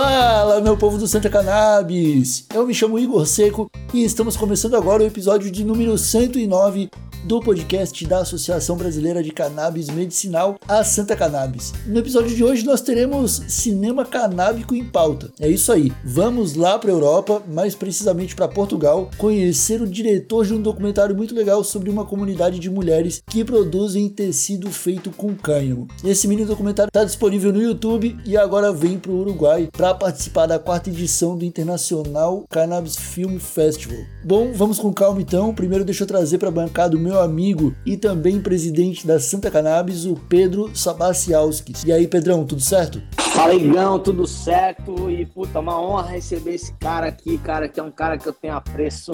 [0.00, 2.46] Fala, meu povo do Santa Cannabis!
[2.54, 6.88] Eu me chamo Igor Seco e estamos começando agora o episódio de número 109
[7.28, 11.74] do podcast da Associação Brasileira de Cannabis Medicinal, a Santa Cannabis.
[11.84, 15.30] No episódio de hoje nós teremos cinema canábico em pauta.
[15.38, 15.92] É isso aí.
[16.02, 21.14] Vamos lá para a Europa, mais precisamente para Portugal, conhecer o diretor de um documentário
[21.14, 25.86] muito legal sobre uma comunidade de mulheres que produzem tecido feito com cânhamo.
[26.02, 30.46] Esse mini documentário está disponível no YouTube e agora vem para o Uruguai para participar
[30.46, 33.98] da quarta edição do Internacional Cannabis Film Festival.
[34.24, 35.54] Bom, vamos com calma então.
[35.54, 39.18] Primeiro deixa eu trazer para a bancada o meu meu amigo e também presidente da
[39.18, 41.82] Santa Cannabis, o Pedro Sabacialskis.
[41.84, 43.02] E aí, Pedrão, tudo certo?
[43.38, 45.08] Fala, Igão, tudo certo?
[45.08, 48.32] E, puta, uma honra receber esse cara aqui, cara, que é um cara que eu
[48.32, 49.12] tenho apreço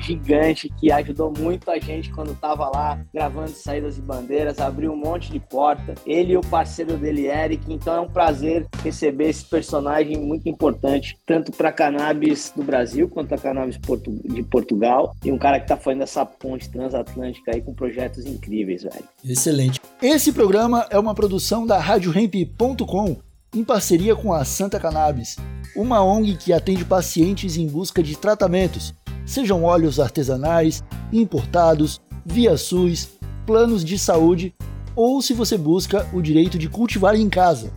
[0.00, 4.96] gigante, que ajudou muito a gente quando tava lá gravando Saídas e Bandeiras, abriu um
[4.96, 5.94] monte de porta.
[6.06, 11.18] Ele e o parceiro dele, Eric, então é um prazer receber esse personagem muito importante,
[11.26, 15.76] tanto para cannabis do Brasil quanto a cannabis de Portugal, e um cara que tá
[15.76, 19.04] fazendo essa ponte transatlântica aí com projetos incríveis, velho.
[19.22, 19.78] Excelente.
[20.00, 23.25] Esse programa é uma produção da RadioRamp.com
[23.56, 25.36] em parceria com a Santa Cannabis,
[25.74, 33.08] uma ONG que atende pacientes em busca de tratamentos, sejam óleos artesanais, importados, via SUS,
[33.46, 34.54] planos de saúde
[34.94, 37.72] ou se você busca o direito de cultivar em casa.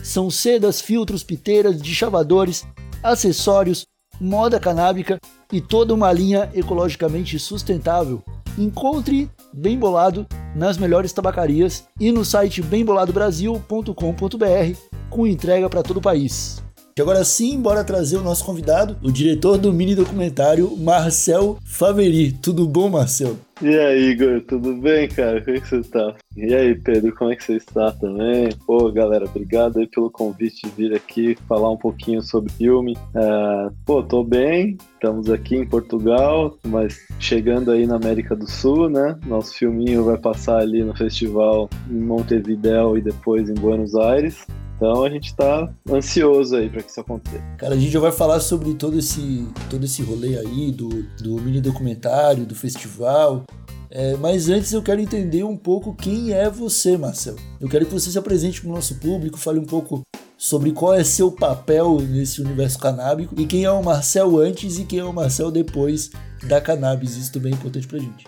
[0.03, 2.65] São sedas, filtros, piteiras, chavadores,
[3.03, 3.85] acessórios,
[4.19, 5.19] moda canábica
[5.51, 8.21] e toda uma linha ecologicamente sustentável.
[8.57, 14.77] Encontre Bem Bolado nas melhores tabacarias e no site bemboladobrasil.com.br
[15.09, 16.61] com entrega para todo o país.
[16.97, 22.33] E agora sim, bora trazer o nosso convidado, o diretor do mini documentário, Marcel Faveri.
[22.33, 23.37] Tudo bom, Marcel?
[23.61, 25.43] E aí, Igor, tudo bem, cara?
[25.43, 26.15] Como é que você tá?
[26.37, 28.47] E aí, Pedro, como é que você está também?
[28.65, 32.97] Pô, galera, obrigado aí pelo convite de vir aqui falar um pouquinho sobre filme.
[33.13, 38.87] É, pô, tô bem, estamos aqui em Portugal, mas chegando aí na América do Sul,
[38.87, 39.19] né?
[39.25, 44.47] Nosso filminho vai passar ali no festival em Montevidéu e depois em Buenos Aires.
[44.79, 47.43] Então a gente está ansioso aí para que isso aconteça.
[47.57, 51.35] Cara, a gente já vai falar sobre todo esse, todo esse rolê aí do, do
[51.41, 53.43] mini documentário, do festival.
[53.91, 57.35] É, mas antes eu quero entender um pouco quem é você, Marcel.
[57.59, 60.01] Eu quero que você se apresente para o nosso público, fale um pouco
[60.37, 64.85] sobre qual é seu papel nesse universo canábico e quem é o Marcel antes e
[64.85, 66.09] quem é o Marcel depois
[66.47, 67.17] da cannabis.
[67.17, 68.25] Isso também é importante pra gente.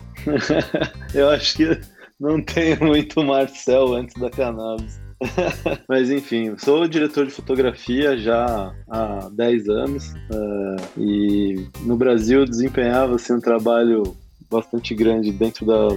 [1.15, 1.79] eu acho que
[2.19, 4.99] não tem muito Marcel antes da cannabis.
[5.87, 13.15] Mas enfim, sou diretor de fotografia já há 10 anos uh, e no Brasil desempenhava
[13.15, 14.03] assim, um trabalho
[14.49, 15.87] bastante grande dentro da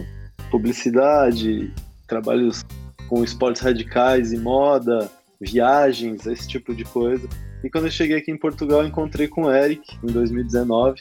[0.50, 1.72] publicidade,
[2.06, 2.64] trabalhos
[3.08, 5.10] com esportes radicais e moda,
[5.40, 7.28] viagens, esse tipo de coisa.
[7.62, 10.98] E quando eu cheguei aqui em Portugal, encontrei com o Eric em 2019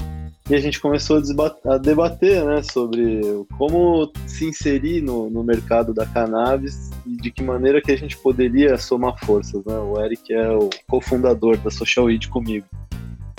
[0.50, 1.22] e a gente começou
[1.66, 3.22] a, debater né, sobre
[3.58, 8.18] como se inserir no, no, mercado da cannabis e de que maneira que a gente
[8.18, 9.64] poderia somar forças.
[9.66, 9.76] Né?
[9.76, 12.66] O Eric é o cofundador da Social Eat comigo.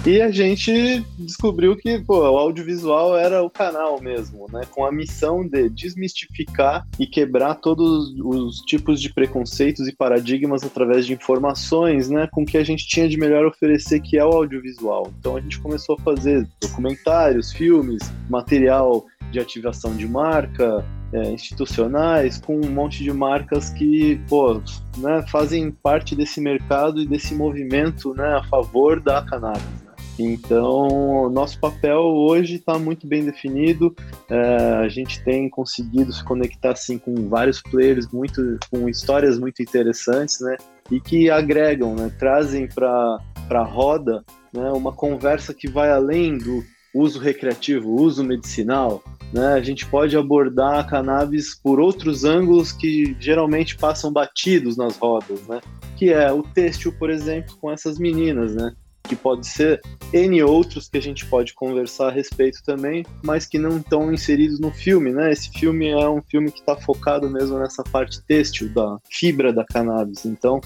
[0.07, 4.61] E a gente descobriu que pô, o audiovisual era o canal mesmo, né?
[4.71, 11.07] Com a missão de desmistificar e quebrar todos os tipos de preconceitos e paradigmas através
[11.07, 12.29] de informações, né?
[12.31, 15.11] Com que a gente tinha de melhor oferecer, que é o audiovisual.
[15.19, 20.85] Então a gente começou a fazer documentários, filmes, material de ativação de marca,
[21.15, 24.61] é, institucionais, com um monte de marcas que pô,
[24.99, 29.84] né, fazem parte desse mercado e desse movimento né, a favor da cannabis.
[30.19, 33.95] Então, nosso papel hoje está muito bem definido.
[34.31, 39.61] É, a gente tem conseguido se conectar assim com vários players muito, com histórias muito
[39.61, 40.57] interessantes, né?
[40.91, 42.13] E que agregam, né?
[42.19, 43.19] Trazem para
[43.51, 44.71] a roda né?
[44.71, 46.63] uma conversa que vai além do
[46.95, 49.03] uso recreativo, uso medicinal.
[49.33, 49.55] Né?
[49.55, 55.45] A gente pode abordar a cannabis por outros ângulos que geralmente passam batidos nas rodas,
[55.49, 55.61] né?
[55.97, 58.73] Que é o têxtil, por exemplo, com essas meninas, né?
[59.07, 59.81] Que pode ser
[60.13, 64.59] N outros que a gente pode conversar a respeito também, mas que não estão inseridos
[64.59, 65.31] no filme, né?
[65.31, 69.65] Esse filme é um filme que está focado mesmo nessa parte têxtil da fibra da
[69.65, 70.25] cannabis.
[70.25, 70.61] Então,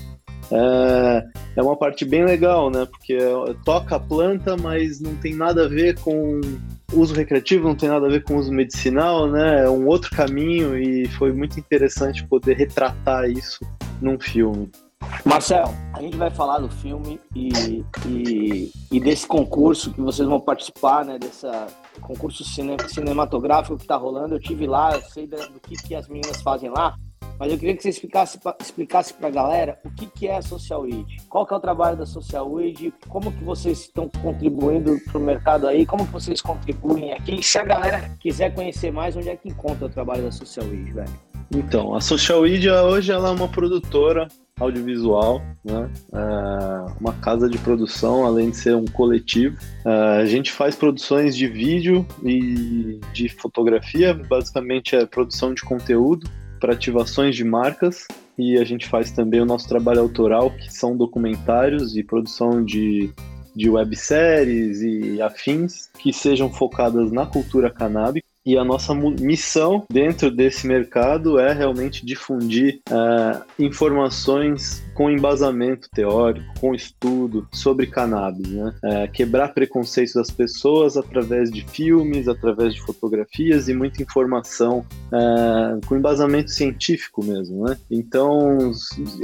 [0.50, 1.24] é,
[1.56, 2.86] é uma parte bem legal, né?
[2.86, 3.18] Porque
[3.64, 6.40] toca a planta, mas não tem nada a ver com
[6.92, 9.64] uso recreativo, não tem nada a ver com uso medicinal, né?
[9.64, 13.60] É um outro caminho e foi muito interessante poder retratar isso
[14.00, 14.70] num filme.
[15.28, 20.40] Marcel, a gente vai falar do filme e, e, e desse concurso que vocês vão
[20.40, 21.18] participar, né?
[21.18, 21.66] Dessa
[22.00, 24.34] concurso cine, cinematográfico que está rolando.
[24.34, 26.96] Eu tive lá, eu sei do que, que as meninas fazem lá.
[27.38, 30.42] Mas eu queria que você explicasse, explicasse para a galera o que, que é a
[30.42, 34.98] Social Weed, qual que é o trabalho da Social Weed, como que vocês estão contribuindo
[35.04, 37.40] para o mercado aí, como que vocês contribuem aqui.
[37.42, 40.90] Se a galera quiser conhecer mais, onde é que encontra o trabalho da Social Weed,
[40.90, 41.28] velho?
[41.54, 44.26] Então, a Social Weed hoje ela é uma produtora
[44.60, 45.90] audiovisual, né?
[46.12, 49.56] É uma casa de produção, além de ser um coletivo.
[49.84, 49.90] É,
[50.20, 56.28] a gente faz produções de vídeo e de fotografia, basicamente é produção de conteúdo
[56.60, 58.06] para ativações de marcas
[58.38, 63.12] e a gente faz também o nosso trabalho autoral, que são documentários e produção de,
[63.54, 68.27] de webséries e afins que sejam focadas na cultura canábica.
[68.48, 76.46] E a nossa missão dentro desse mercado é realmente difundir uh, informações com embasamento teórico,
[76.58, 78.74] com estudo sobre cannabis, né?
[78.82, 85.86] É, quebrar preconceitos das pessoas através de filmes, através de fotografias e muita informação é,
[85.86, 87.76] com embasamento científico mesmo, né?
[87.90, 88.72] Então,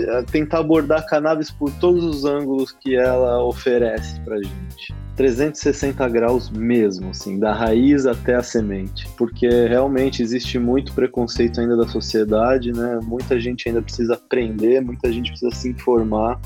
[0.01, 5.04] é, tentar abordar cannabis por todos os ângulos que ela oferece pra gente.
[5.17, 11.77] 360 graus mesmo, assim, da raiz até a semente, porque realmente existe muito preconceito ainda
[11.77, 12.99] da sociedade, né?
[13.03, 16.41] Muita gente ainda precisa aprender, muita gente precisa se informar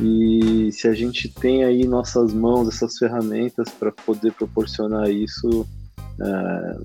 [0.00, 5.66] e se a gente tem aí nossas mãos essas ferramentas para poder proporcionar isso,
[6.20, 6.76] é,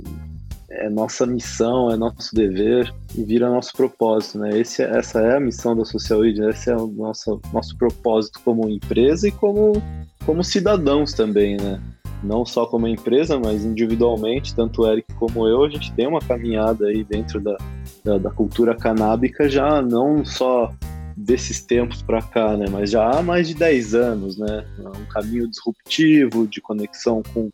[0.76, 4.60] é, nossa missão, é nosso dever e vira nosso propósito, né?
[4.60, 8.70] Esse, essa é a missão da Social Media, esse é o nosso, nosso propósito como
[8.70, 9.82] empresa e como
[10.26, 11.80] como cidadãos também, né?
[12.24, 16.20] Não só como empresa, mas individualmente, tanto o Eric como eu, a gente tem uma
[16.20, 17.56] caminhada aí dentro da,
[18.04, 20.74] da, da cultura canábica já não só
[21.16, 22.66] desses tempos para cá, né?
[22.70, 24.66] Mas já há mais de 10 anos, né?
[24.80, 27.50] Um caminho disruptivo de conexão com,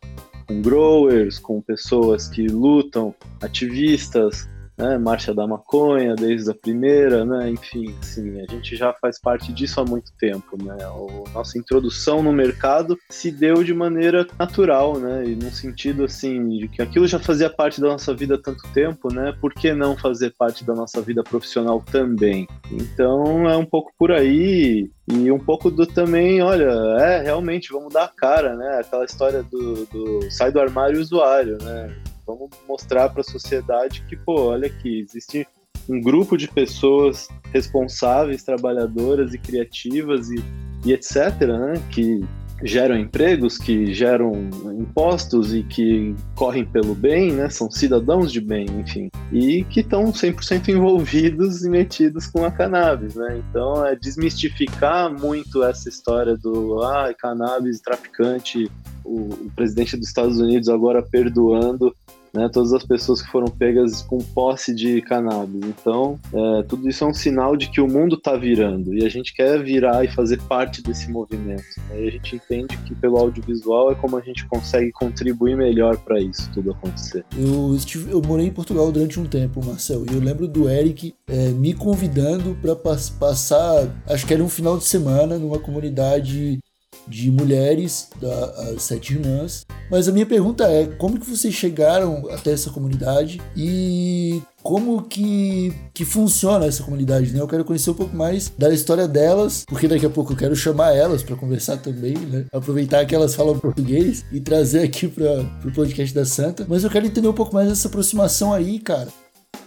[0.52, 4.46] com growers, com pessoas que lutam, ativistas,
[4.76, 4.98] né?
[4.98, 7.50] Marcha da Maconha desde a primeira, né?
[7.50, 10.76] Enfim, assim, a gente já faz parte disso há muito tempo, né?
[10.80, 15.26] A nossa introdução no mercado se deu de maneira natural, né?
[15.26, 18.62] E num sentido assim de que aquilo já fazia parte da nossa vida há tanto
[18.72, 19.34] tempo, né?
[19.40, 22.46] Por que não fazer parte da nossa vida profissional também?
[22.70, 26.70] Então é um pouco por aí e um pouco do também, olha,
[27.00, 28.80] é realmente vamos dar a cara, né?
[28.80, 31.94] Aquela história do, do sai do armário usuário, né?
[32.26, 35.46] Vamos mostrar para a sociedade que, pô, olha aqui, existe
[35.88, 40.36] um grupo de pessoas responsáveis, trabalhadoras e criativas e,
[40.84, 42.24] e etc., né, que
[42.62, 44.32] geram empregos, que geram
[44.78, 47.48] impostos e que correm pelo bem, né?
[47.50, 53.14] São cidadãos de bem, enfim, e que estão 100% envolvidos e metidos com a cannabis,
[53.14, 53.42] né?
[53.48, 58.70] Então é desmistificar muito essa história do ah, cannabis traficante,
[59.04, 61.94] o, o presidente dos Estados Unidos agora perdoando
[62.34, 65.62] né, todas as pessoas que foram pegas com posse de cannabis.
[65.64, 69.08] Então, é, tudo isso é um sinal de que o mundo está virando e a
[69.08, 71.64] gente quer virar e fazer parte desse movimento.
[71.88, 72.04] Né?
[72.04, 76.20] E a gente entende que pelo audiovisual é como a gente consegue contribuir melhor para
[76.20, 77.24] isso tudo acontecer.
[77.36, 81.14] Eu, estive, eu morei em Portugal durante um tempo, Marcel, e eu lembro do Eric
[81.28, 86.60] é, me convidando para passar, acho que era um final de semana numa comunidade
[87.06, 89.66] de mulheres, das Sete Irmãs.
[89.90, 95.74] Mas a minha pergunta é, como que vocês chegaram até essa comunidade e como que,
[95.92, 97.40] que funciona essa comunidade, né?
[97.40, 100.54] Eu quero conhecer um pouco mais da história delas, porque daqui a pouco eu quero
[100.54, 102.46] chamar elas para conversar também, né?
[102.52, 106.64] Aproveitar que elas falam português e trazer aqui para o podcast da Santa.
[106.68, 109.08] Mas eu quero entender um pouco mais dessa aproximação aí, cara.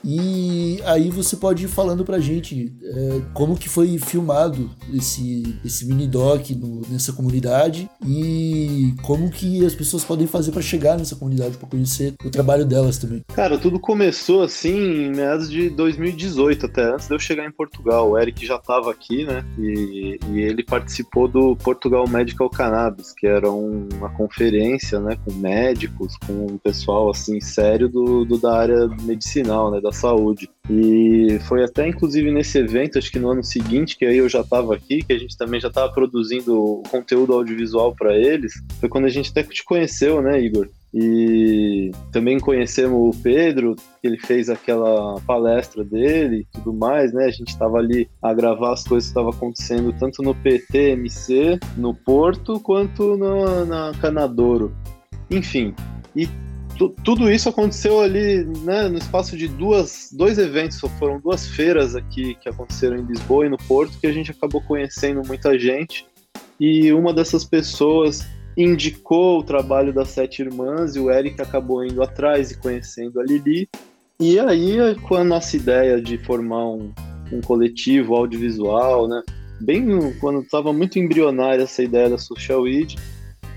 [0.05, 5.85] E aí você pode ir falando pra gente é, como que foi filmado esse, esse
[5.87, 11.15] mini doc no, nessa comunidade e como que as pessoas podem fazer para chegar nessa
[11.15, 13.23] comunidade, para conhecer o trabalho delas também.
[13.33, 18.11] Cara, tudo começou assim em meados de 2018, até antes de eu chegar em Portugal.
[18.11, 19.43] O Eric já estava aqui, né?
[19.57, 25.33] E, e, ele participou do Portugal Medical Cannabis, que era um, uma conferência, né, com
[25.33, 30.49] médicos, com um pessoal assim sério do, do da área medicinal, né, da saúde.
[30.69, 34.41] E foi até inclusive nesse evento, acho que no ano seguinte, que aí eu já
[34.41, 39.05] estava aqui, que a gente também já estava produzindo conteúdo audiovisual para eles, foi quando
[39.05, 40.69] a gente até te conheceu, né, Igor?
[40.97, 47.25] E também conhecemos o Pedro, ele fez aquela palestra dele e tudo mais, né?
[47.25, 51.93] A gente estava ali a gravar as coisas que estavam acontecendo tanto no PTMC, no
[51.93, 54.73] Porto, quanto no, na Canadouro.
[55.29, 55.75] Enfim,
[56.15, 56.29] e
[57.03, 62.35] tudo isso aconteceu ali, né, no espaço de duas, dois eventos, foram duas feiras aqui
[62.35, 66.05] que aconteceram em Lisboa e no Porto, que a gente acabou conhecendo muita gente.
[66.59, 68.25] E uma dessas pessoas
[68.57, 73.23] indicou o trabalho das Sete Irmãs e o Eric acabou indo atrás e conhecendo a
[73.23, 73.67] Lili.
[74.19, 76.93] E aí, com a nossa ideia de formar um,
[77.31, 79.21] um coletivo audiovisual, né?
[79.59, 82.95] Bem quando estava muito embrionária essa ideia da Social Weed,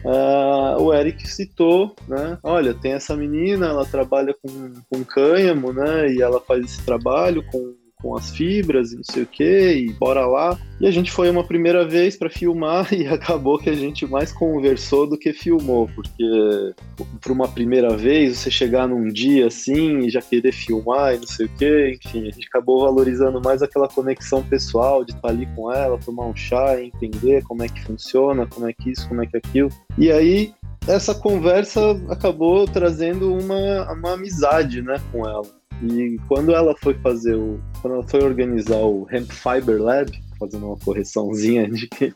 [0.04, 2.38] uh, o Eric citou, né?
[2.42, 6.12] Olha, tem essa menina, ela trabalha com, com cânhamo, né?
[6.12, 9.92] E ela faz esse trabalho com com as fibras e não sei o que, e
[9.92, 10.58] bora lá.
[10.80, 14.32] E a gente foi uma primeira vez para filmar e acabou que a gente mais
[14.32, 16.74] conversou do que filmou, porque
[17.20, 21.26] para uma primeira vez você chegar num dia assim e já querer filmar e não
[21.26, 25.46] sei o que, enfim, a gente acabou valorizando mais aquela conexão pessoal de estar ali
[25.56, 29.22] com ela, tomar um chá, entender como é que funciona, como é que isso, como
[29.22, 29.70] é que aquilo.
[29.96, 30.54] E aí
[30.86, 35.57] essa conversa acabou trazendo uma, uma amizade, né, com ela.
[35.82, 37.60] E quando ela foi fazer o.
[37.80, 42.12] Quando ela foi organizar o Hemp Fiber Lab, fazendo uma correçãozinha de que.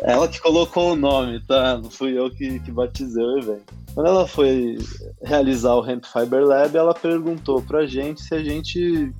[0.00, 1.76] Ela que colocou o nome, tá?
[1.78, 3.74] Não fui eu que, que batizei o evento.
[3.94, 4.78] Quando ela foi
[5.22, 9.12] realizar o Hemp Fiber Lab, ela perguntou pra gente se a gente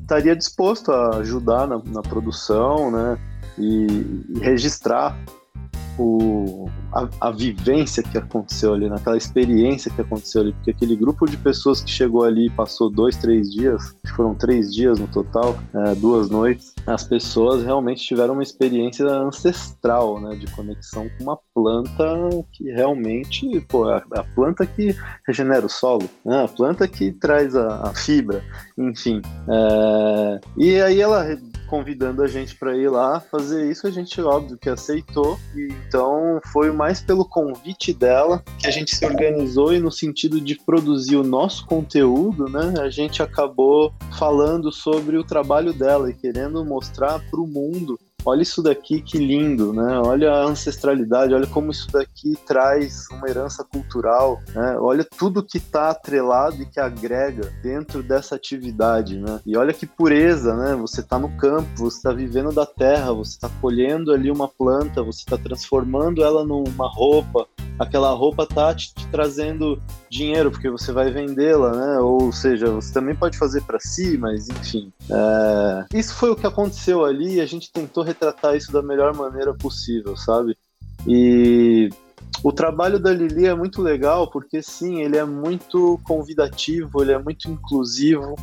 [0.00, 3.18] estaria disposto a ajudar na, na produção, né?
[3.56, 3.86] E,
[4.30, 5.16] e registrar
[5.98, 11.26] o, a, a, vivência que aconteceu ali, naquela experiência que aconteceu ali, porque aquele grupo
[11.26, 15.58] de pessoas que chegou ali e passou dois, três dias, foram três dias no total,
[15.74, 21.38] é, duas noites, as pessoas realmente tiveram uma experiência ancestral, né, de conexão com uma
[21.54, 22.04] planta
[22.52, 24.94] que realmente, pô, a, a planta que
[25.26, 28.42] regenera o solo, né, a planta que traz a, a fibra,
[28.76, 29.20] enfim.
[29.48, 34.58] É, e aí ela convidando a gente para ir lá fazer isso, a gente óbvio
[34.58, 35.38] que aceitou.
[35.54, 40.40] E então foi mais pelo convite dela que a gente se organizou e no sentido
[40.40, 42.74] de produzir o nosso conteúdo, né?
[42.80, 47.98] A gente acabou falando sobre o trabalho dela e querendo mostrar para o mundo
[48.28, 49.98] olha isso daqui que lindo, né?
[50.00, 54.76] Olha a ancestralidade, olha como isso daqui traz uma herança cultural, né?
[54.78, 59.40] Olha tudo que está atrelado e que agrega dentro dessa atividade, né?
[59.46, 60.74] E olha que pureza, né?
[60.76, 65.02] Você está no campo, você está vivendo da terra, você está colhendo ali uma planta,
[65.02, 67.46] você está transformando ela numa roupa,
[67.78, 69.80] aquela roupa tá te, te trazendo
[70.10, 72.00] dinheiro porque você vai vendê-la, né?
[72.00, 74.92] Ou seja, você também pode fazer para si, mas enfim.
[75.10, 75.98] É...
[75.98, 79.54] Isso foi o que aconteceu ali e a gente tentou retratar isso da melhor maneira
[79.54, 80.56] possível, sabe?
[81.06, 81.88] E
[82.42, 87.18] o trabalho da Lili é muito legal porque sim, ele é muito convidativo, ele é
[87.18, 88.34] muito inclusivo,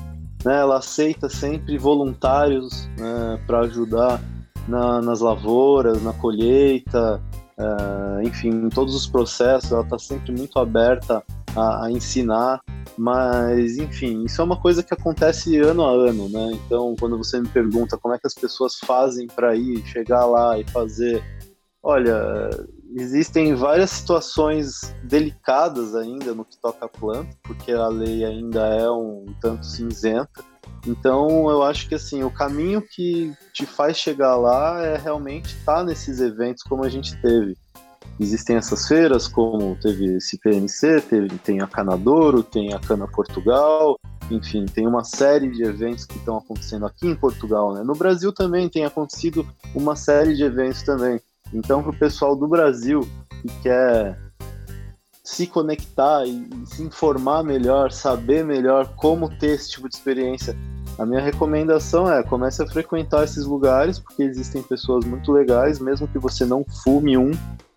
[0.44, 0.60] né?
[0.60, 4.22] Ela aceita sempre voluntários né, para ajudar
[4.68, 7.22] na, nas lavouras, na colheita,
[7.58, 11.24] uh, enfim, em todos os processos, ela está sempre muito aberta
[11.56, 12.62] a, a, ensinar,
[12.98, 16.52] mas enfim, isso é uma coisa que acontece ano a ano, né?
[16.66, 20.60] Então, quando você me pergunta como é que as pessoas fazem para ir, chegar lá
[20.60, 21.24] e fazer,
[21.82, 22.50] olha,
[22.96, 28.90] existem várias situações delicadas ainda no que toca a planta, porque a lei ainda é
[28.90, 30.44] um tanto cinzenta
[30.88, 35.84] então eu acho que assim, o caminho que te faz chegar lá é realmente estar
[35.84, 37.58] nesses eventos como a gente teve.
[38.20, 44.00] Existem essas feiras, como teve esse PNC, teve, tem a Canadouro, tem a Cana Portugal,
[44.32, 47.84] enfim, tem uma série de eventos que estão acontecendo aqui em Portugal, né?
[47.84, 51.20] No Brasil também tem acontecido uma série de eventos também.
[51.54, 53.08] Então, para o pessoal do Brasil
[53.42, 54.18] que quer
[55.24, 60.56] se conectar e, se informar melhor, saber melhor como ter esse tipo de experiência
[60.98, 66.08] a minha recomendação é comece a frequentar esses lugares, porque existem pessoas muito legais, mesmo
[66.08, 67.32] que você não fume um,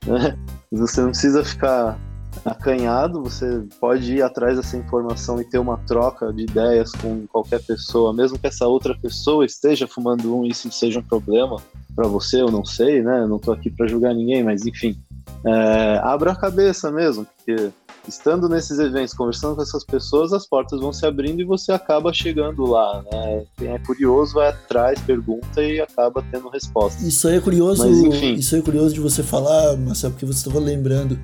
[0.07, 0.37] né?
[0.71, 1.99] Você não precisa ficar
[2.45, 7.61] acanhado, você pode ir atrás dessa informação e ter uma troca de ideias com qualquer
[7.65, 11.57] pessoa, mesmo que essa outra pessoa esteja fumando um e isso seja um problema
[11.99, 13.23] para você, eu não sei, né?
[13.23, 14.97] Eu não tô aqui para julgar ninguém, mas enfim,
[15.45, 17.71] é, abra a cabeça mesmo, porque
[18.07, 22.13] estando nesses eventos, conversando com essas pessoas, as portas vão se abrindo e você acaba
[22.13, 23.45] chegando lá, né?
[23.57, 27.03] Quem é curioso vai atrás, pergunta e acaba tendo resposta.
[27.03, 28.35] Isso aí é curioso, Mas, enfim.
[28.35, 31.19] isso aí é curioso de você falar, Marcelo, porque você estava lembrando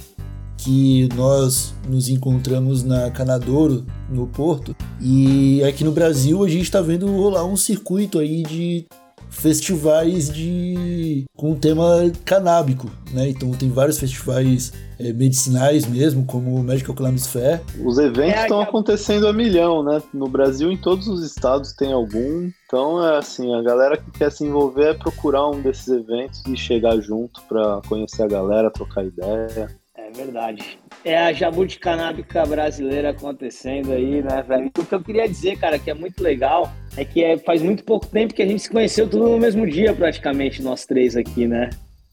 [0.56, 6.80] que nós nos encontramos na Canadouro, no Porto, e aqui no Brasil a gente está
[6.80, 8.86] vendo rolar um circuito aí de
[9.34, 13.28] festivais de com tema canábico, né?
[13.28, 17.60] Então tem vários festivais é, medicinais mesmo, como o Medical Cannabis Fair.
[17.84, 20.02] Os eventos estão é, acontecendo a milhão, né?
[20.12, 22.50] No Brasil, em todos os estados tem algum.
[22.66, 26.56] Então é assim, a galera que quer se envolver é procurar um desses eventos e
[26.56, 29.68] chegar junto para conhecer a galera, trocar ideia.
[29.96, 30.78] É verdade.
[31.04, 34.70] É a jabuticanábica brasileira acontecendo aí, né, velho?
[34.78, 37.84] O que eu queria dizer, cara, que é muito legal, é que é, faz muito
[37.84, 41.46] pouco tempo que a gente se conheceu tudo no mesmo dia, praticamente, nós três aqui,
[41.46, 41.70] né?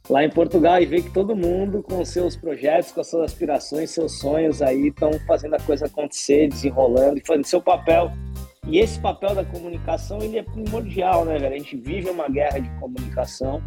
[0.10, 3.92] Lá em Portugal, e ver que todo mundo, com seus projetos, com as suas aspirações,
[3.92, 8.12] seus sonhos aí, estão fazendo a coisa acontecer, desenrolando e fazendo seu papel.
[8.68, 11.56] E esse papel da comunicação, ele é primordial, né, velho?
[11.56, 13.62] A gente vive uma guerra de comunicação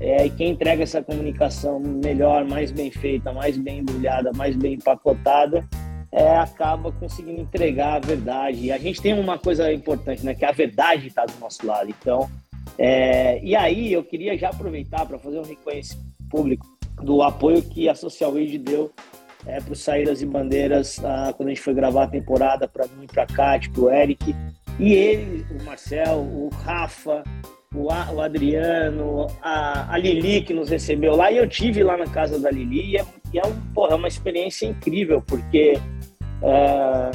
[0.00, 4.74] é, e quem entrega essa comunicação melhor, mais bem feita, mais bem embrulhada, mais bem
[4.74, 5.64] empacotada,
[6.14, 8.66] é, acaba conseguindo entregar a verdade.
[8.66, 10.32] E a gente tem uma coisa importante, né?
[10.32, 11.90] Que a verdade está do nosso lado.
[11.90, 12.30] Então,
[12.78, 16.64] é, e aí eu queria já aproveitar para fazer um reconhecimento público
[17.02, 18.92] do apoio que a Social Weed deu
[19.44, 23.06] é, para Saídas e Bandeiras ah, quando a gente foi gravar a temporada para mim,
[23.06, 24.34] para a para o Eric.
[24.78, 27.24] E ele, o Marcel, o Rafa,
[27.74, 32.06] o, o Adriano, a, a, Lili que nos recebeu lá, e eu tive lá na
[32.06, 35.74] casa da Lili, e é, e é, um, porra, é uma experiência incrível, porque,
[36.44, 37.10] é,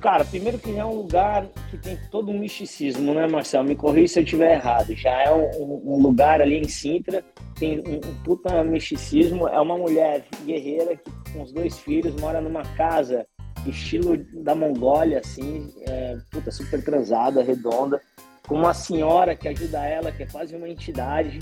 [0.00, 3.66] cara, primeiro que é um lugar que tem todo um misticismo, né, Marcelo?
[3.66, 4.94] Me corrija se eu estiver errado.
[4.94, 7.24] Já é um, um, lugar ali em Sintra,
[7.58, 12.40] tem um, um, puta misticismo, é uma mulher guerreira que, com os dois filhos, mora
[12.40, 13.26] numa casa
[13.66, 18.00] estilo da Mongólia, assim, é, puta, super transada, redonda,
[18.46, 21.38] com uma senhora que ajuda ela, que é quase uma entidade.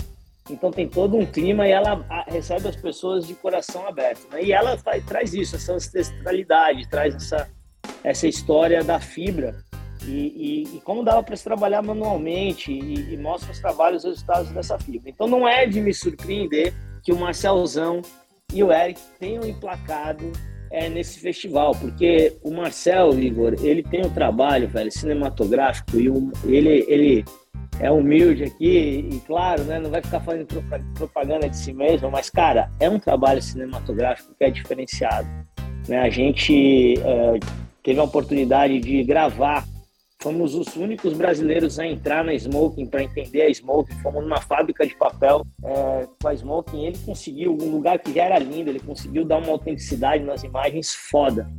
[0.49, 4.27] Então tem todo um clima e ela recebe as pessoas de coração aberto.
[4.31, 4.45] Né?
[4.45, 7.49] E ela faz, traz isso, essa ancestralidade, traz essa,
[8.03, 9.55] essa história da fibra.
[10.05, 14.11] E, e, e como dava para se trabalhar manualmente e, e mostra os trabalhos, os
[14.11, 15.09] resultados dessa fibra.
[15.09, 18.01] Então não é de me surpreender que o Marcelzão
[18.53, 20.31] e o Eric tenham emplacado
[20.71, 26.07] é, nesse festival, porque o Marcel, Igor, ele tem um trabalho, velho, cinematográfico, e
[26.45, 27.25] ele, ele
[27.79, 30.47] é humilde aqui, e claro, né, não vai ficar fazendo
[30.95, 35.27] propaganda de si mesmo, mas, cara, é um trabalho cinematográfico que é diferenciado.
[35.87, 35.99] Né?
[35.99, 37.39] A gente é,
[37.83, 39.65] teve a oportunidade de gravar
[40.21, 43.95] Fomos os únicos brasileiros a entrar na Smoking para entender a Smoking.
[44.01, 46.87] Fomos numa fábrica de papel é, com a Smoking.
[46.87, 50.93] Ele conseguiu, um lugar que já era lindo, ele conseguiu dar uma autenticidade nas imagens
[50.93, 51.49] foda.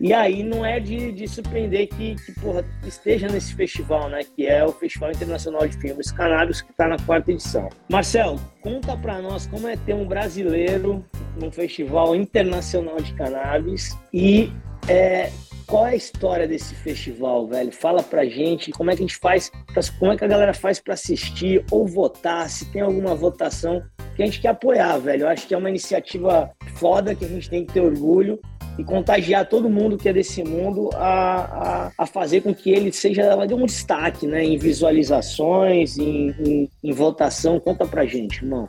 [0.00, 4.20] E aí não é de, de surpreender que, que porra, esteja nesse festival, né?
[4.36, 7.68] Que é o Festival Internacional de Filmes Canábios, que está na quarta edição.
[7.88, 11.04] Marcel, conta para nós como é ter um brasileiro
[11.40, 14.52] num festival internacional de cannabis e
[14.88, 15.30] é,
[15.66, 17.72] qual é a história desse festival, velho?
[17.72, 19.50] Fala pra gente como é que a gente faz,
[19.98, 23.82] como é que a galera faz para assistir ou votar, se tem alguma votação
[24.14, 25.22] que a gente quer apoiar, velho.
[25.22, 28.38] Eu acho que é uma iniciativa foda que a gente tem que ter orgulho
[28.78, 32.92] e contagiar todo mundo que é desse mundo a, a, a fazer com que ele
[32.92, 34.44] seja de um destaque, né?
[34.44, 37.60] Em visualizações, em, em, em votação.
[37.60, 38.68] Conta pra gente, irmão.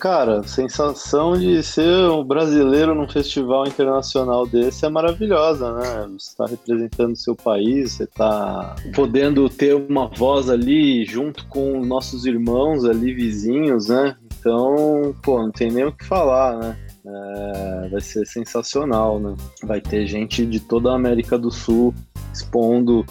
[0.00, 6.08] Cara, sensação de ser um brasileiro num festival internacional desse é maravilhosa, né?
[6.18, 12.24] Você está representando seu país, você está podendo ter uma voz ali junto com nossos
[12.24, 14.16] irmãos ali vizinhos, né?
[14.38, 16.78] Então, pô, não tem nem o que falar, né?
[17.04, 19.36] É, vai ser sensacional, né?
[19.64, 21.94] Vai ter gente de toda a América do Sul
[22.32, 23.04] expondo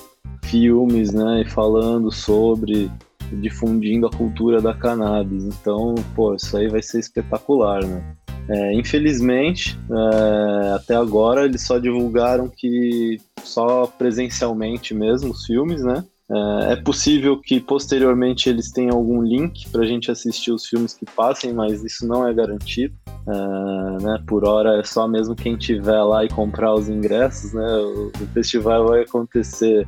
[0.43, 1.43] filmes, né?
[1.45, 2.89] E falando sobre
[3.35, 5.45] difundindo a cultura da cannabis.
[5.45, 8.15] Então, pô, isso aí vai ser espetacular, né?
[8.49, 16.03] É, infelizmente, é, até agora eles só divulgaram que só presencialmente mesmo os filmes, né?
[16.31, 20.93] É, é possível que posteriormente eles tenham algum link para a gente assistir os filmes
[20.93, 22.95] que passem, mas isso não é garantido.
[23.27, 24.23] É, né?
[24.27, 27.67] Por hora é só mesmo quem tiver lá e comprar os ingressos, né?
[27.77, 29.87] O, o festival vai acontecer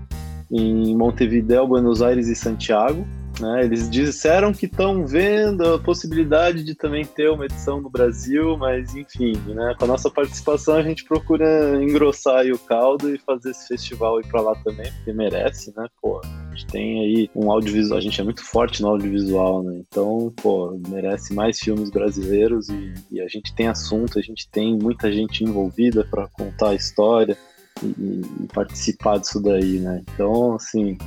[0.51, 3.07] em Montevideo, Buenos Aires e Santiago.
[3.41, 3.65] Né?
[3.65, 8.93] Eles disseram que estão vendo a possibilidade de também ter uma edição no Brasil, mas
[8.95, 9.75] enfim, né?
[9.77, 14.27] com a nossa participação a gente procura engrossar o caldo e fazer esse festival ir
[14.27, 15.87] para lá também, porque merece, né?
[15.99, 19.81] Pô, a gente tem aí um audiovisual, a gente é muito forte no audiovisual, né?
[19.87, 24.77] Então, pô, merece mais filmes brasileiros e, e a gente tem assunto, a gente tem
[24.77, 27.35] muita gente envolvida para contar a história.
[27.81, 30.03] E, e, participar disso daí, né?
[30.13, 30.97] Então, assim,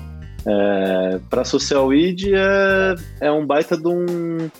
[0.47, 4.51] é, para Social Weed é, é um baita de um,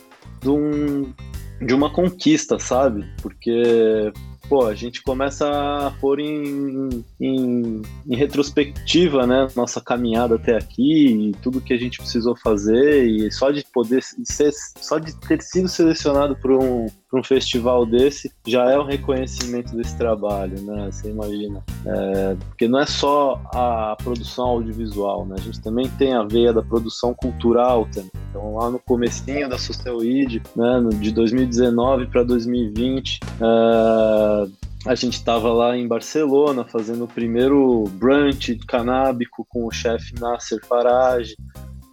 [0.41, 1.13] de um
[1.61, 3.05] de uma conquista, sabe?
[3.21, 4.11] Porque
[4.47, 11.29] pô, a gente começa a pôr em, em, em, retrospectiva, né, nossa caminhada até aqui
[11.29, 15.41] e tudo que a gente precisou fazer e só de poder ser, só de ter
[15.41, 21.09] sido selecionado para um, um festival desse já é um reconhecimento desse trabalho, né, você
[21.09, 26.23] imagina, é, porque não é só a produção audiovisual, né, a gente também tem a
[26.23, 32.23] veia da produção cultural também, então lá no comecinho da Socialid, né, de 2019 para
[32.23, 39.71] 2020, é, a gente estava lá em Barcelona fazendo o primeiro brunch canábico com o
[39.71, 41.35] chefe Nasser Farage,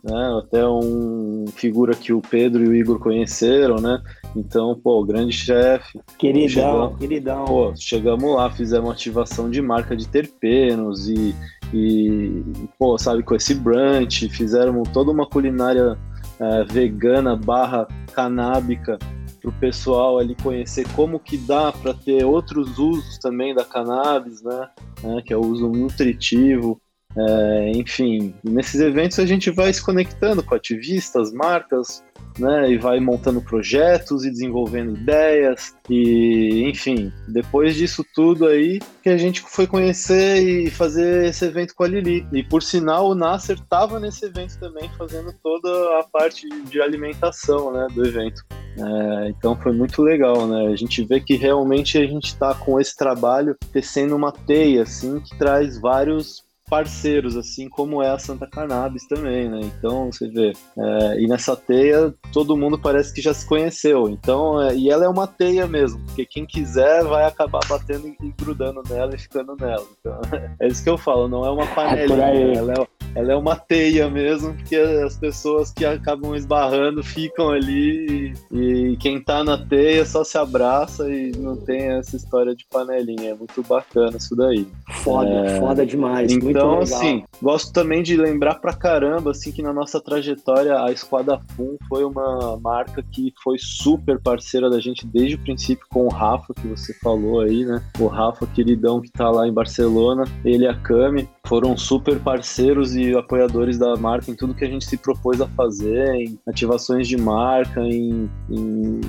[0.05, 0.38] né?
[0.38, 4.03] Até um figura que o Pedro e o Igor conheceram, né?
[4.37, 6.01] Então, pô, grande chefe.
[6.18, 7.44] Queridão, chegamos, queridão.
[7.44, 11.35] Pô, chegamos lá, fizemos ativação de marca de terpenos e,
[11.72, 12.42] e
[12.79, 15.96] pô, sabe, com esse brunch, fizeram toda uma culinária
[16.42, 18.98] é, vegana barra canábica
[19.40, 24.42] para o pessoal ali conhecer como que dá para ter outros usos também da cannabis,
[24.42, 24.68] né?
[25.05, 26.82] né que é o uso nutritivo.
[27.16, 32.03] É, enfim, nesses eventos a gente vai se conectando com ativistas, marcas,
[32.38, 32.70] né?
[32.70, 39.16] E vai montando projetos e desenvolvendo ideias e, enfim, depois disso tudo aí que a
[39.16, 42.27] gente foi conhecer e fazer esse evento com a Lili.
[42.33, 47.72] E por sinal, o Nasser estava nesse evento também, fazendo toda a parte de alimentação,
[47.72, 48.42] né, do evento.
[48.79, 50.68] É, então foi muito legal, né?
[50.72, 55.20] A gente vê que realmente a gente está com esse trabalho tecendo uma teia, assim,
[55.20, 59.61] que traz vários parceiros, assim como é a Santa Cannabis também, né?
[59.61, 60.54] Então, você vê.
[60.78, 64.08] É, e nessa teia, todo mundo parece que já se conheceu.
[64.08, 68.32] Então, é, e ela é uma teia mesmo, porque quem quiser vai acabar batendo e
[68.40, 69.85] grudando nela e ficando nela.
[70.00, 70.18] Então,
[70.58, 73.37] é isso que eu falo, não é uma é panelinha, é ela, é, ela é
[73.37, 79.44] uma teia mesmo, porque as pessoas que acabam esbarrando ficam ali e, e quem tá
[79.44, 83.31] na teia só se abraça e não tem essa história de panelinha.
[83.31, 84.66] É muito bacana isso daí.
[85.03, 86.33] Foda, é, foda demais.
[86.33, 91.40] Então, assim, gosto também de lembrar pra caramba, assim, que na nossa trajetória a Esquadra
[91.55, 96.09] Fum foi uma marca que foi super parceira da gente desde o princípio com o
[96.09, 97.83] Rafa, que você falou aí, né?
[97.98, 102.94] O Rafa, queridão, que tá lá em Barcelona, ele e a Cami foram super parceiros
[102.94, 107.08] e apoiadores da marca em tudo que a gente se propôs a fazer, em ativações
[107.08, 109.00] de marca, em, em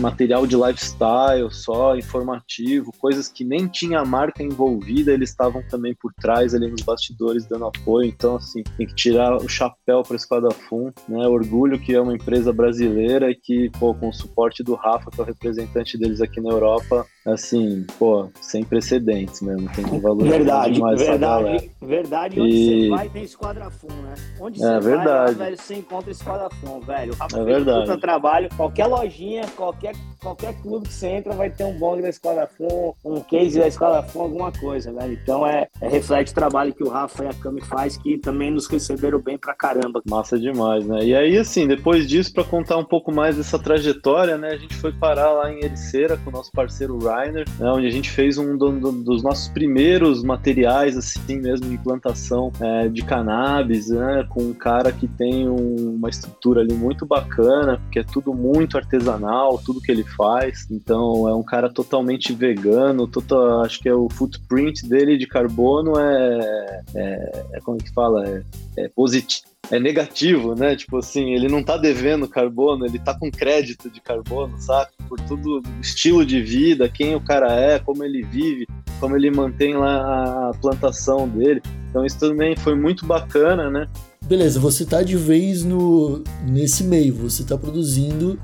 [0.00, 5.94] material de lifestyle só, informativo, coisas que nem tinha a marca envolvida, eles estavam também
[5.94, 8.08] por trás ali nos bastidores dando apoio.
[8.08, 11.26] Então, assim, tem que tirar o chapéu para Esquadra Fun, né?
[11.26, 15.20] Orgulho que é uma empresa brasileira e que, pô, com o suporte do Rafa, que
[15.20, 19.68] é o representante deles aqui na Europa, assim, pô, sem precedentes mesmo.
[19.74, 22.40] Tem que valorizar verdade, demais verdade, verdade.
[22.40, 22.84] Onde e...
[22.84, 24.14] você vai tem Esquadra Fun, né?
[24.40, 25.34] Onde é, você verdade.
[25.34, 27.14] vai, velho, você encontra Esquadra Fun, velho.
[27.34, 28.00] É verdade.
[28.00, 32.46] Trabalho, qualquer lojinha, qualquer, qualquer clube que você entra vai ter um bong da Esquadra
[32.46, 35.12] Fun, um case da Esquadra Fun, alguma coisa, velho.
[35.12, 38.50] Então é, é reflete o trabalho que o Rafa e a Cami faz, que também
[38.50, 40.02] nos receberam bem pra caramba.
[40.08, 41.04] Massa demais, né?
[41.04, 44.74] E aí, assim, depois disso, para contar um pouco mais dessa trajetória, né, a gente
[44.76, 48.38] foi parar lá em Ericeira com o nosso parceiro Rainer, né, onde a gente fez
[48.38, 54.26] um do, do, dos nossos primeiros materiais, assim mesmo, de plantação é, de cannabis, né,
[54.28, 58.76] com um cara que tem um, uma estrutura ali muito bacana, porque é tudo muito
[58.76, 60.66] artesanal, tudo que ele faz.
[60.70, 65.98] Então, é um cara totalmente vegano, total, acho que é o footprint dele de carbono
[65.98, 68.26] é é, é, como que fala?
[68.28, 68.42] É,
[68.84, 69.55] é positivo.
[69.70, 70.76] É negativo, né?
[70.76, 74.92] Tipo assim, ele não tá devendo carbono, ele tá com crédito de carbono, saca?
[75.08, 78.66] Por tudo estilo de vida, quem o cara é, como ele vive,
[79.00, 81.60] como ele mantém lá a plantação dele.
[81.90, 83.88] Então isso também foi muito bacana, né?
[84.24, 88.38] Beleza, você tá de vez no, nesse meio, você tá produzindo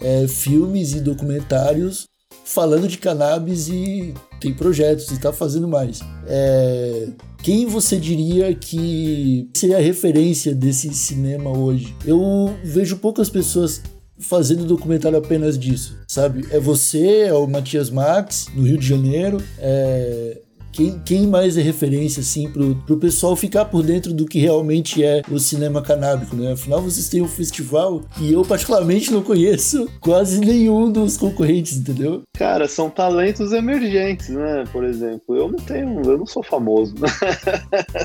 [0.00, 2.08] é, filmes e documentários
[2.48, 6.00] falando de cannabis e tem projetos e está fazendo mais.
[6.26, 7.08] É,
[7.42, 11.94] quem você diria que seria a referência desse cinema hoje?
[12.06, 13.82] Eu vejo poucas pessoas
[14.18, 16.46] fazendo documentário apenas disso, sabe?
[16.50, 20.40] É você, é o Matias Max, no Rio de Janeiro, é,
[20.78, 25.02] quem, quem mais é referência, assim, pro, pro pessoal ficar por dentro do que realmente
[25.02, 26.52] é o cinema canábico, né?
[26.52, 32.22] Afinal, vocês têm um festival que eu, particularmente, não conheço quase nenhum dos concorrentes, entendeu?
[32.36, 34.62] Cara, são talentos emergentes, né?
[34.70, 36.94] Por exemplo, eu não tenho, eu não sou famoso.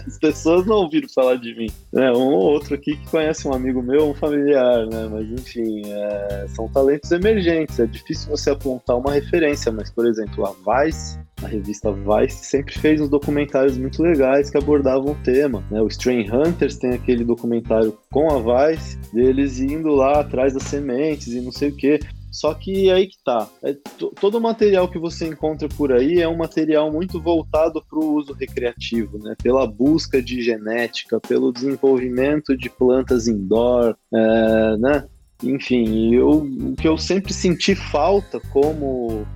[0.07, 1.69] As pessoas não ouviram falar de mim.
[1.95, 5.07] É, um ou outro aqui que conhece um amigo meu, um familiar, né?
[5.11, 7.79] Mas enfim, é, são talentos emergentes.
[7.79, 12.77] É difícil você apontar uma referência, mas, por exemplo, a Vice a revista Vice sempre
[12.79, 15.63] fez uns documentários muito legais que abordavam o tema.
[15.69, 15.81] Né?
[15.81, 21.27] O Strain Hunters tem aquele documentário com a Vice, deles indo lá atrás das sementes
[21.27, 21.99] e não sei o que.
[22.31, 23.47] Só que aí que tá.
[23.63, 23.77] É,
[24.19, 28.15] todo o material que você encontra por aí é um material muito voltado para o
[28.15, 29.35] uso recreativo, né?
[29.43, 35.07] Pela busca de genética, pelo desenvolvimento de plantas indoor, é, né?
[35.43, 39.27] Enfim, eu, o que eu sempre senti falta como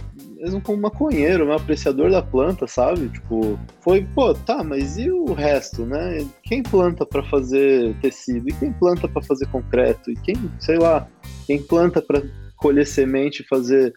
[0.48, 3.10] mesmo como maconheiro, um apreciador da planta, sabe?
[3.10, 6.26] Tipo, foi, pô, tá, mas e o resto, né?
[6.42, 8.50] Quem planta para fazer tecido?
[8.50, 10.10] E quem planta para fazer concreto?
[10.10, 11.06] E quem, sei lá,
[11.46, 12.24] quem planta para
[12.56, 13.94] colher semente e fazer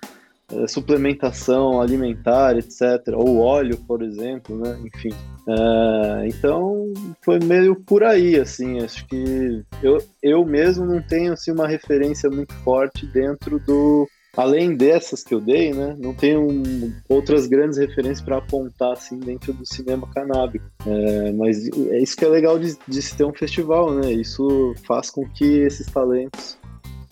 [0.53, 2.83] é, suplementação alimentar, etc.
[3.15, 4.77] Ou óleo, por exemplo, né?
[4.85, 5.15] Enfim.
[5.49, 8.81] É, então foi meio por aí, assim.
[8.81, 14.09] Acho que eu, eu mesmo não tenho assim, uma referência muito forte dentro do
[14.41, 16.49] além dessas que eu dei, né, não tenho
[17.09, 20.65] outras grandes referências para apontar assim dentro do cinema canábico.
[20.87, 24.11] É, mas é isso que é legal de, de se ter um festival, né?
[24.11, 26.59] Isso faz com que esses talentos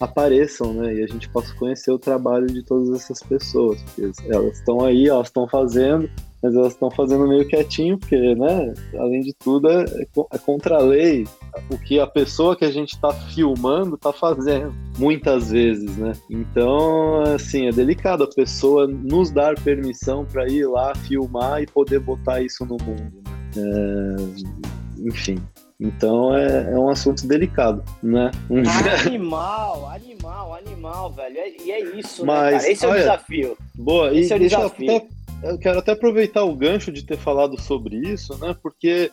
[0.00, 0.94] apareçam, né?
[0.94, 3.78] E a gente possa conhecer o trabalho de todas essas pessoas,
[4.26, 6.08] elas estão aí, elas estão fazendo,
[6.42, 9.84] mas elas estão fazendo meio quietinho, porque, né, além de tudo, é,
[10.32, 11.26] é contra a lei
[11.70, 16.12] o que a pessoa que a gente está filmando está fazendo, muitas vezes, né?
[16.30, 22.00] Então, assim, é delicado a pessoa nos dar permissão para ir lá filmar e poder
[22.00, 23.02] botar isso no mundo.
[23.02, 23.22] Né?
[23.56, 25.38] É, enfim,
[25.80, 28.30] então é, é, um assunto delicado, né?
[29.06, 31.36] Animal, animal, animal, velho.
[31.64, 33.56] e é isso, né, Mas, né, Esse é o desafio.
[33.74, 34.96] Boa, Esse e é o desafio.
[34.96, 35.06] Até,
[35.42, 38.54] eu quero até aproveitar o gancho de ter falado sobre isso, né?
[38.62, 39.10] Porque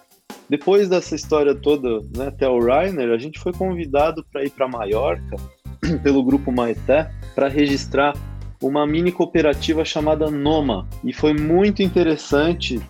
[0.49, 4.67] depois dessa história toda, né, até o Rainer, a gente foi convidado para ir para
[4.67, 5.35] Maiorca
[6.03, 8.13] pelo grupo Maité para registrar
[8.61, 10.87] uma mini cooperativa chamada Noma.
[11.03, 12.81] E foi muito interessante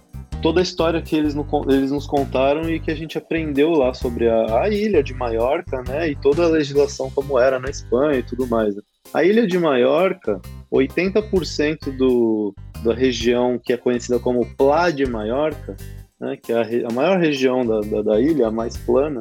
[0.42, 3.94] toda a história que eles, no, eles nos contaram e que a gente aprendeu lá
[3.94, 6.10] sobre a, a, ilha de Maiorca, né?
[6.10, 8.76] E toda a legislação como era na Espanha e tudo mais.
[9.14, 10.40] A ilha de Maiorca,
[10.72, 12.54] 80% do,
[12.86, 15.76] da região que é conhecida como Plá de Maiorca,
[16.20, 19.20] né, que é a, a maior região da, da, da ilha, a mais plana,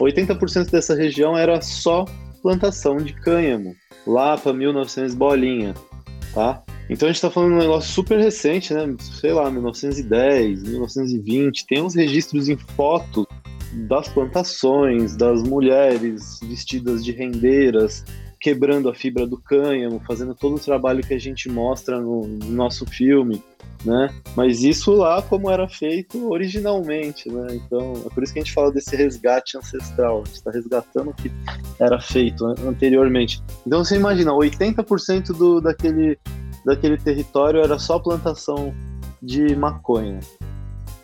[0.00, 2.04] 80% dessa região era só
[2.42, 3.74] plantação de cânhamo,
[4.06, 5.74] lá para 1900 bolinha,
[6.34, 6.62] tá?
[6.90, 8.94] Então a gente está falando de um negócio super recente, né?
[8.98, 11.66] Sei lá, 1910, 1920.
[11.66, 13.26] Tem uns registros em foto
[13.88, 18.04] das plantações, das mulheres vestidas de rendeiras,
[18.44, 22.50] quebrando a fibra do cânhamo, fazendo todo o trabalho que a gente mostra no, no
[22.50, 23.42] nosso filme,
[23.82, 24.14] né?
[24.36, 27.54] Mas isso lá como era feito originalmente, né?
[27.54, 30.20] Então é por isso que a gente fala desse resgate ancestral.
[30.20, 31.32] A gente está resgatando o que
[31.80, 33.42] era feito anteriormente.
[33.66, 36.18] Então você imagina, 80% do, daquele
[36.66, 38.74] daquele território era só plantação
[39.22, 40.20] de maconha.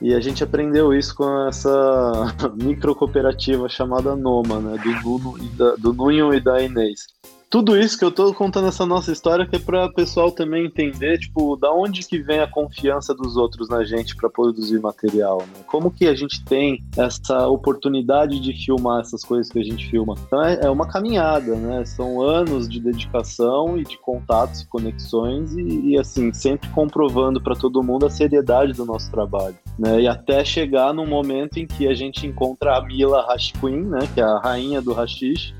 [0.01, 5.49] E a gente aprendeu isso com essa micro cooperativa chamada Noma, né, do Nuno e
[5.49, 7.07] da, do Nunho e da Inês
[7.51, 10.67] tudo isso que eu tô contando essa nossa história que é para o pessoal também
[10.67, 15.39] entender, tipo, da onde que vem a confiança dos outros na gente para produzir material,
[15.39, 15.65] né?
[15.67, 20.15] Como que a gente tem essa oportunidade de filmar essas coisas que a gente filma?
[20.25, 21.85] Então é, é uma caminhada, né?
[21.85, 27.57] São anos de dedicação e de contatos e conexões e, e assim, sempre comprovando para
[27.57, 30.01] todo mundo a seriedade do nosso trabalho, né?
[30.03, 34.09] E até chegar num momento em que a gente encontra a Mila Hash Queen, né?
[34.15, 35.53] Que é a rainha do hashish,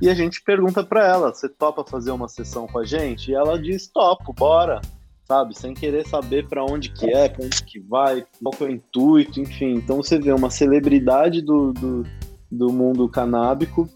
[0.00, 3.30] e a gente pergunta para ela: você topa fazer uma sessão com a gente?
[3.30, 4.80] E ela diz: topo, bora.
[5.26, 8.66] Sabe, sem querer saber para onde que é, para onde que vai, qual que é
[8.66, 9.72] o intuito, enfim.
[9.76, 12.02] Então você vê uma celebridade do, do,
[12.50, 13.88] do mundo canábico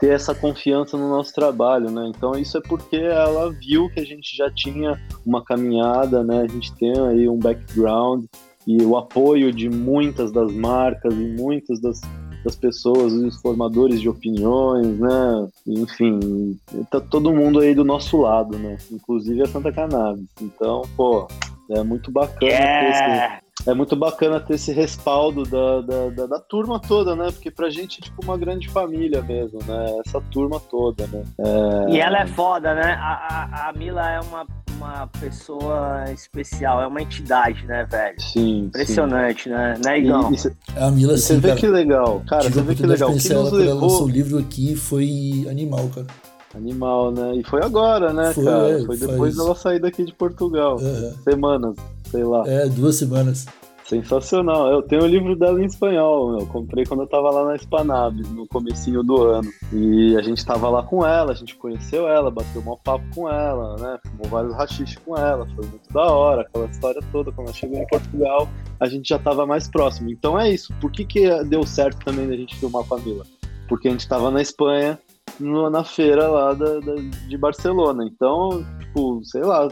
[0.00, 2.10] ter essa confiança no nosso trabalho, né?
[2.14, 6.42] Então isso é porque ela viu que a gente já tinha uma caminhada, né?
[6.42, 8.24] A gente tem aí um background
[8.66, 12.00] e o apoio de muitas das marcas e muitas das
[12.44, 15.48] das pessoas, os formadores de opiniões, né?
[15.66, 16.58] Enfim,
[16.90, 18.76] tá todo mundo aí do nosso lado, né?
[18.92, 20.26] Inclusive a Santa Cannabis.
[20.40, 21.26] Então, pô,
[21.70, 23.38] é muito bacana yeah.
[23.38, 27.30] esse, é muito bacana ter esse respaldo da, da, da, da, turma toda, né?
[27.30, 29.86] Porque pra gente é tipo uma grande família mesmo, né?
[30.06, 31.22] Essa turma toda, né?
[31.38, 31.92] É...
[31.92, 32.92] E ela é foda, né?
[33.00, 34.46] A, a, a Mila é uma
[34.84, 38.20] uma pessoa especial, é uma entidade, né, velho?
[38.20, 38.58] Sim.
[38.66, 39.50] Impressionante, sim.
[39.50, 39.74] né?
[39.82, 40.30] Né, Igão?
[40.32, 42.22] E, e a Mila, sim, Você vê cara, que legal.
[42.28, 43.10] Cara, você vê que legal.
[43.10, 43.80] O que nos levou...
[43.80, 46.06] lançou o livro aqui foi animal, cara.
[46.54, 47.34] Animal, né?
[47.36, 48.84] E foi agora, né, foi, cara?
[48.86, 50.78] Foi depois dela sair daqui de Portugal.
[50.78, 51.14] Uhum.
[51.24, 51.74] Semanas,
[52.10, 52.44] sei lá.
[52.46, 53.46] É, duas semanas.
[53.84, 54.70] Sensacional.
[54.70, 58.30] Eu tenho o livro dela em espanhol, eu comprei quando eu tava lá na Spanabis,
[58.30, 59.50] no comecinho do ano.
[59.72, 63.28] E a gente tava lá com ela, a gente conheceu ela, bateu um papo com
[63.28, 63.98] ela, né?
[64.06, 67.30] Fumou vários rachiches com ela, foi muito da hora, aquela história toda.
[67.30, 68.48] Quando ela chegou em Portugal,
[68.80, 70.10] a gente já tava mais próximo.
[70.10, 70.72] Então é isso.
[70.80, 73.22] Por que, que deu certo também da gente filmar a família?
[73.68, 74.98] Porque a gente tava na Espanha,
[75.40, 76.94] na feira lá da, da,
[77.28, 78.04] de Barcelona.
[78.04, 79.68] Então, tipo, sei lá,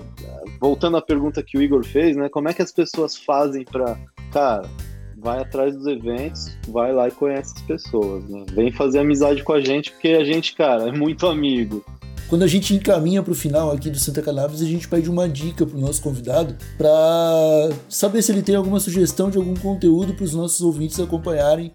[0.60, 2.28] voltando à pergunta que o Igor fez, né?
[2.28, 3.98] Como é que as pessoas fazem para,
[4.32, 4.68] cara,
[5.16, 8.44] vai atrás dos eventos, vai lá e conhece as pessoas, né?
[8.52, 11.84] Vem fazer amizade com a gente, porque a gente, cara, é muito amigo.
[12.28, 15.28] Quando a gente encaminha para o final aqui do Santa Cannabis, a gente pede uma
[15.28, 20.14] dica para o nosso convidado para saber se ele tem alguma sugestão de algum conteúdo
[20.14, 21.72] para os nossos ouvintes acompanharem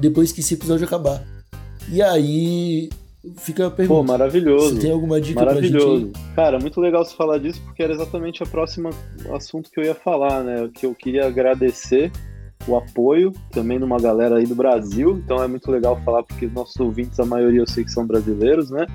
[0.00, 1.22] depois que esse episódio acabar.
[1.88, 2.90] E aí
[3.36, 4.00] fica a pergunta.
[4.00, 4.76] Pô, maravilhoso.
[4.76, 6.08] Você tem alguma dica maravilhoso.
[6.08, 6.34] pra gente?
[6.34, 8.90] Cara, muito legal você falar disso, porque era exatamente o próximo
[9.34, 10.70] assunto que eu ia falar, né?
[10.74, 12.10] Que eu queria agradecer
[12.66, 15.20] o apoio também de uma galera aí do Brasil.
[15.24, 18.70] Então é muito legal falar, porque nossos ouvintes, a maioria eu sei que são brasileiros,
[18.70, 18.86] né?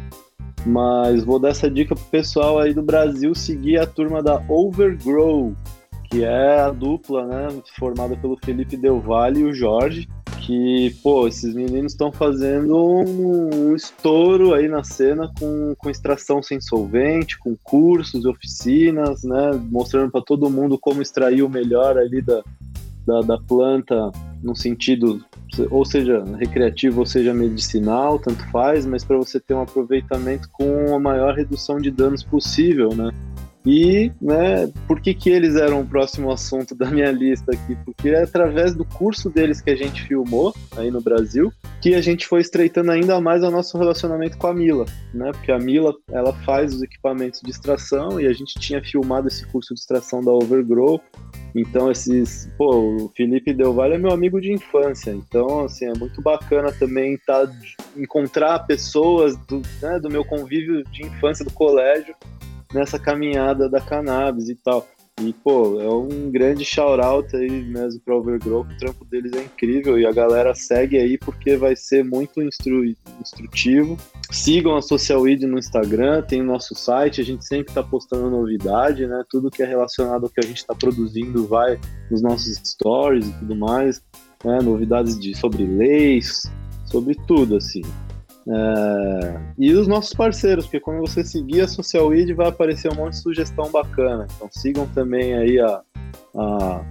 [0.65, 5.55] Mas vou dar essa dica pro pessoal aí do Brasil seguir a turma da Overgrow,
[6.15, 7.47] que é a dupla, né?
[7.77, 10.07] Formada pelo Felipe Del Valle e o Jorge
[10.39, 16.41] que, pô, esses meninos estão fazendo um, um, estouro aí na cena com, com extração
[16.41, 22.21] sem solvente, com cursos, oficinas, né, mostrando para todo mundo como extrair o melhor ali
[22.21, 22.43] da,
[23.07, 24.11] da, da planta
[24.43, 25.25] no sentido,
[25.71, 30.95] ou seja, recreativo ou seja medicinal, tanto faz, mas para você ter um aproveitamento com
[30.95, 33.09] a maior redução de danos possível, né?
[33.65, 37.75] E, né, por que, que eles eram o próximo assunto da minha lista aqui?
[37.83, 41.51] Porque é através do curso deles que a gente filmou aí no Brasil
[41.85, 45.31] que a gente foi estreitando ainda mais o nosso relacionamento com a Mila, né?
[45.31, 49.45] Porque a Mila, ela faz os equipamentos de extração e a gente tinha filmado esse
[49.45, 50.99] curso de extração da Overgrow.
[51.55, 52.51] Então, esses.
[52.57, 55.11] Pô, o Felipe Del Valle é meu amigo de infância.
[55.11, 57.47] Então, assim, é muito bacana também tá,
[57.95, 62.15] encontrar pessoas do, né, do meu convívio de infância do colégio
[62.75, 64.85] nessa caminhada da cannabis e tal.
[65.21, 69.97] E, pô, é um grande shout-out aí mesmo para Overgrow, o trampo deles é incrível
[69.97, 72.83] e a galera segue aí porque vai ser muito instru
[73.21, 73.97] instrutivo.
[74.29, 78.29] Sigam a Social Weed no Instagram, tem o nosso site, a gente sempre está postando
[78.29, 79.23] novidade, né?
[79.29, 81.79] Tudo que é relacionado ao que a gente está produzindo vai
[82.11, 84.03] nos nossos stories e tudo mais,
[84.43, 84.59] né?
[84.61, 86.43] Novidades de, sobre leis,
[86.83, 87.83] sobre tudo, assim.
[88.47, 89.39] É...
[89.57, 93.13] E os nossos parceiros, porque quando você seguir a Social Weed vai aparecer um monte
[93.13, 94.27] de sugestão bacana.
[94.35, 95.81] Então sigam também aí a,
[96.35, 96.81] a,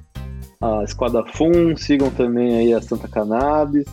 [0.61, 3.85] a Esquadra Fun, sigam também aí a Santa Cannabis,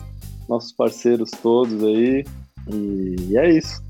[0.48, 2.24] nossos parceiros todos aí.
[2.68, 3.82] E, e é isso.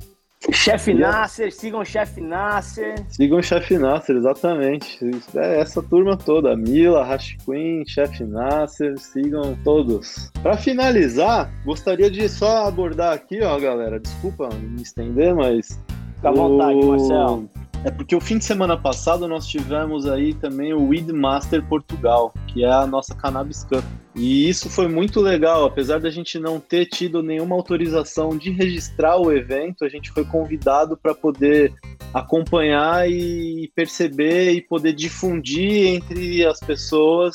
[0.51, 2.95] Chefe Nasser, sigam o Chefe Nasser.
[3.09, 4.99] Sigam o Chefe Nasser, exatamente.
[5.37, 10.33] É essa turma toda, Mila, Hash Queen, Chefe Nasser, sigam todos.
[10.43, 15.79] Para finalizar, gostaria de só abordar aqui, ó, galera, desculpa me estender, mas...
[16.17, 16.89] Fica à vontade, o...
[16.89, 17.51] Marcelo.
[17.85, 22.33] É porque o fim de semana passado nós tivemos aí também o Weed Master Portugal,
[22.47, 23.85] que é a nossa Cannabis Cup.
[24.15, 29.17] E isso foi muito legal, apesar da gente não ter tido nenhuma autorização de registrar
[29.17, 31.75] o evento, a gente foi convidado para poder
[32.15, 37.35] acompanhar e perceber e poder difundir entre as pessoas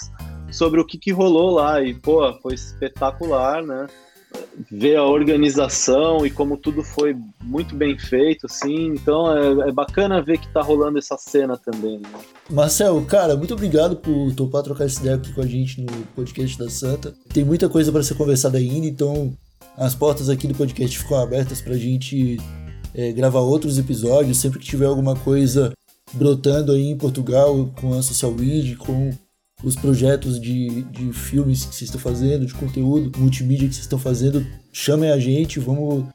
[0.49, 1.81] sobre o que, que rolou lá.
[1.81, 3.87] E, pô, foi espetacular, né?
[4.71, 8.87] Ver a organização e como tudo foi muito bem feito, assim.
[8.87, 11.99] Então é, é bacana ver que tá rolando essa cena também.
[11.99, 12.09] Né?
[12.49, 16.57] Marcel, cara, muito obrigado por topar trocar essa ideia aqui com a gente no podcast
[16.57, 17.13] da Santa.
[17.33, 19.33] Tem muita coisa para ser conversada ainda, então
[19.77, 22.37] as portas aqui do podcast ficam abertas pra gente
[22.93, 24.37] é, gravar outros episódios.
[24.37, 25.71] Sempre que tiver alguma coisa
[26.13, 29.11] brotando aí em Portugal com a Social Weed, com
[29.63, 33.99] os projetos de, de filmes que vocês estão fazendo, de conteúdo multimídia que vocês estão
[33.99, 36.05] fazendo, chamem a gente, vamos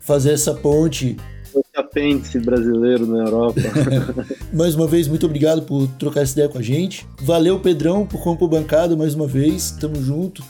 [0.00, 1.16] fazer essa ponte.
[1.54, 3.60] O apêndice brasileiro na Europa.
[4.52, 7.06] mais uma vez, muito obrigado por trocar essa ideia com a gente.
[7.22, 9.72] Valeu, Pedrão, por compor bancada mais uma vez.
[9.72, 10.44] Tamo junto.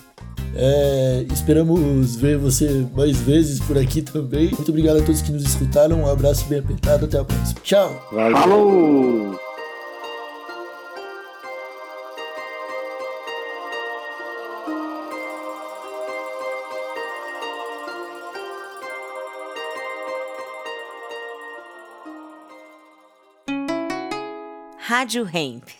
[0.55, 4.51] É, esperamos ver você mais vezes por aqui também.
[4.51, 6.03] Muito obrigado a todos que nos escutaram.
[6.03, 7.07] Um abraço bem apertado.
[7.07, 7.61] Até a próxima.
[7.63, 8.09] Tchau.
[8.13, 8.37] Valeu.
[8.37, 9.50] Falou!
[25.01, 25.80] Rádio Hemp.